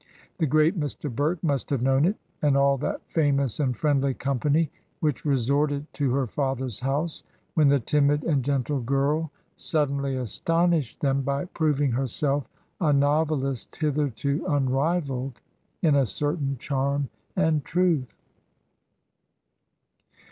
[0.39, 1.13] The great Mr.
[1.15, 6.11] Burke must have known it, and all that famous and friendly company which resorted to
[6.15, 7.21] her father's house
[7.53, 13.75] when the timid and gentle girl suddenly astonished them by proving her self a novehst
[13.75, 15.39] hitherto unrivalled
[15.83, 18.15] in a certain charm and truth.